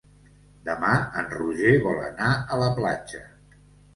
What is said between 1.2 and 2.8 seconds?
en Roger vol anar a la